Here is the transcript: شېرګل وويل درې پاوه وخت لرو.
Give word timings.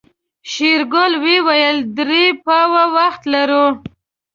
شېرګل 0.51 1.13
وويل 1.25 1.77
درې 1.97 2.25
پاوه 2.45 2.83
وخت 2.95 3.21
لرو. 3.33 3.65